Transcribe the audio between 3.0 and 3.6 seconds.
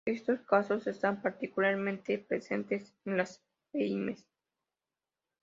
en las